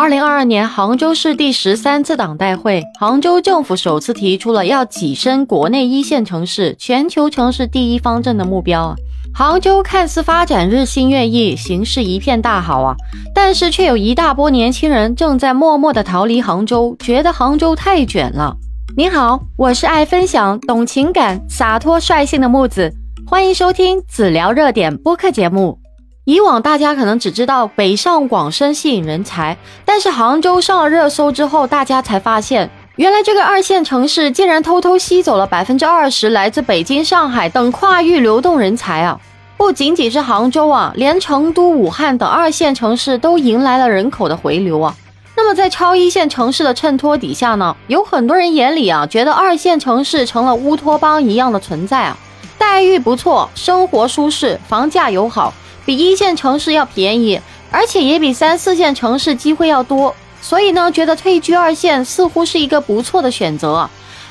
[0.00, 8.94] 二零二二年杭州市第十三次党代会，杭州政府首次提出了要跻身国内一线城市、全球城市第一方阵的目标！
[9.34, 12.94] 杭州看似发展日新月异，形势一片大好啊，
[13.34, 18.56] 但是却有一大波年轻人正在默默的逃离杭州，觉得杭州太卷了。
[18.96, 22.94] 您好，我是爱分享、懂情感、洒脱率性的木子，
[23.26, 25.80] 欢迎收听子聊热点播客节目。
[26.28, 29.56] 以往大家可能只知道北上广深吸引人才，
[29.86, 39.18] 但是杭州上了热搜之后，大家才发现，原来这个二线城市竟然偷偷吸走了百分之二十来自北京、上海等跨域流动人才啊！
[39.56, 44.94] 不仅仅是杭州啊，连成都、武汉等二线城市都迎来了人口的回流啊。
[45.34, 52.14] 那么在超一线城市的衬托底下呢，有很多人眼里啊，觉得二线城市成了乌托邦一样的存在啊，
[52.58, 55.54] 待遇不错，生活舒适，房价友好。
[55.88, 63.88] 比一线城市要便宜，而且也比三四线城市机会要多，所以呢，觉得退居二线似乎是一个不错的选择。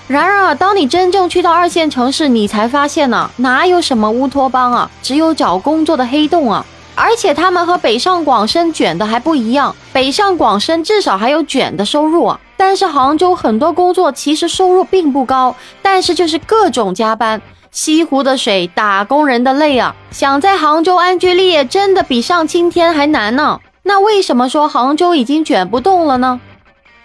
[0.08, 6.64] 然而啊，当你真正去到二线城市，你才发现呢，哪有什么乌托邦啊，只有找工作的黑洞啊！
[6.94, 17.42] 而且他们和北上广深卷的还不一样，北上广深至少还有卷的收入啊，但是杭州很多工作其实收入并不高，但是就是各种加班。
[17.72, 19.96] 西湖的水，打工人的泪啊！
[20.12, 23.60] 想在杭州安居立业，真的比上青天还难呢。
[23.84, 26.40] 那为什么说杭州已经卷不动了呢？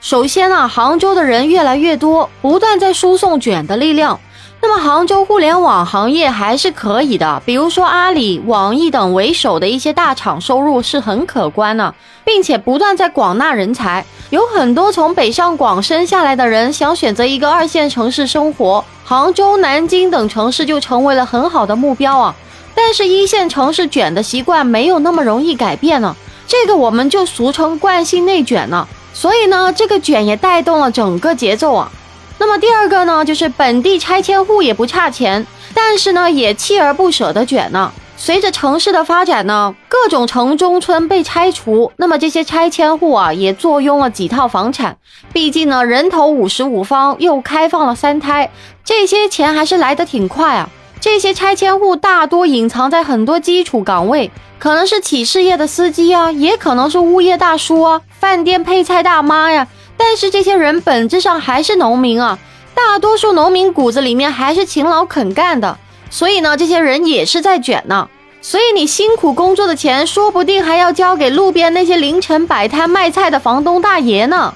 [0.00, 4.18] 首先啊，杭州的人越来越多，不断在输送卷的力量。
[4.64, 11.92] 那么杭州互联网行业还是可以的，比如说阿里、网易等为首的一些大厂，收入是很可观的，
[12.24, 14.04] 并且不断在广纳人才。
[14.30, 22.34] 有很多从北上广深下来的人想选择一个二线城市生活，杭州、南京等城市就成为了很好的目标啊。
[22.74, 28.88] 但是，一线城市卷的习惯没有那么容易改变呢，这个我们就俗称惯性内卷呢。
[29.12, 31.92] 所以呢，这个卷也带动了整个节奏啊。
[32.38, 37.92] 那么第二个呢，就是本地拆迁户也不差钱，但是呢，也锲而不舍的卷呢。
[38.16, 44.96] 随着城市的发展呢，各种城中村被拆除，那么这些拆迁户啊，也坐拥了几套房产。
[45.34, 48.50] 毕竟呢，人头五十五方，又开放了三胎，
[48.82, 50.70] 这些钱还是来得挺快啊。
[50.98, 59.68] 这些拆迁户大多隐藏在很多基础岗位，可能是企事业的司机啊，也可能是物业大叔啊，饭店配菜大妈呀。
[59.98, 62.38] 但是这些人本质上还是农民啊，
[62.74, 65.76] 大多数农民骨子里面还是勤劳肯干的，
[66.08, 68.08] 所以呢，这些人也是在卷呢。
[68.44, 74.52] 所以你辛苦工作的钱，说不定还要交给路边那些凌晨摆摊卖菜的房东大爷呢。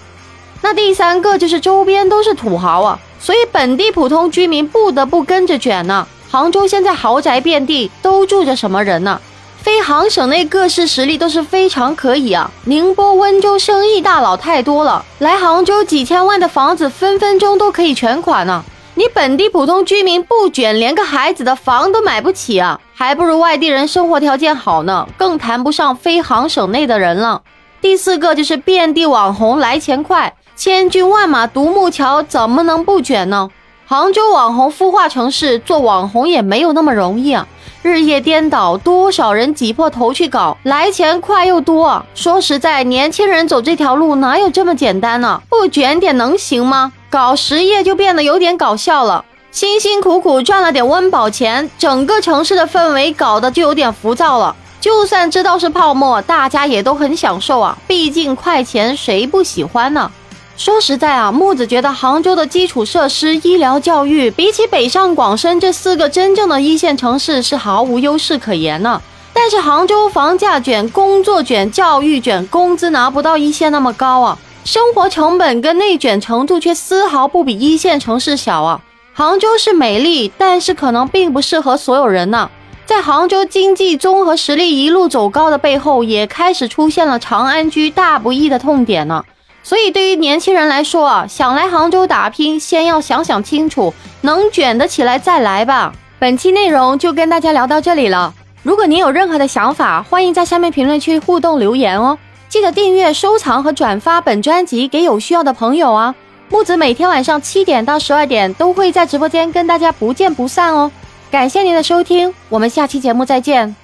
[0.60, 6.04] 那第三个就是周边都是土豪啊，所以本地普通居民不得不跟着卷呢。
[6.28, 9.20] 杭州现在豪宅遍地，都住着什么人呢？
[9.62, 18.64] 非杭省内各市实力都是非常可以啊，宁波、温州生意大佬太多了，来杭州几千万的房子分分钟都可以全款呢。
[18.98, 27.42] 你本地普通居民不卷，连个孩子的房都买不起啊，还不如外地人生活条件好呢，更谈不上非杭省内的人了。
[27.82, 33.50] 第四个就是遍地网红来钱快，千军万马独木桥，怎么能不卷呢？
[33.86, 37.46] 杭州网红孵化城市，做网红也没有那么容易啊。
[37.82, 42.02] 日夜颠倒，多少人挤破头去搞，来钱快又多。
[42.14, 45.42] 说实在，年轻人走这条路哪有这么简单呢？
[45.50, 46.94] 不卷点能行吗？
[47.10, 49.24] 搞实业就变得有点搞笑了。
[49.50, 54.54] 辛辛苦苦赚了点温饱钱，整个城市的氛围搞得就有点浮躁了。
[54.80, 60.10] 就算知道是泡沫，大家也都很享受啊，毕竟快钱谁不喜欢呢？
[60.56, 69.00] 说实在啊，木子觉得杭州的基础设施、医疗、教育，比起北上广深这四个真正的一线城市是毫无优势可言呢。
[69.32, 78.80] 但是杭州房价卷、工作卷、教育卷，工资拿不到一线那么高啊，生活成本跟内卷程度却丝毫不比一线城市小啊。
[79.14, 82.50] 杭州是美丽，但是可能并不适合所有人呢。
[82.84, 89.24] 在杭州经济综合实力一路走高的背后，也开始出现了长安居大不易的痛点呢。
[89.62, 95.92] 所以，对于年轻人来说啊，想来杭州打拼，先要想想清楚，能卷得起来再来吧。
[96.18, 98.34] 本期内容就跟大家聊到这里了。
[98.64, 102.18] 如果您有任何的想法，欢迎在下面评论区互动留言哦。
[102.48, 106.14] 记得订阅、收藏和转发本专辑给有需要的朋友啊。
[106.48, 110.90] 木子每天晚上七点到十二点都会在直播间跟大家不见不散哦。
[111.30, 113.74] 感谢您的收听，我们下期节目再见。